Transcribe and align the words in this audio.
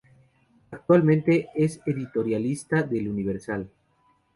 Actualmente 0.71 1.49
es 1.53 1.79
editorialista 1.85 2.81
de 2.81 2.97
"El 2.97 3.09
Universal". 3.09 3.69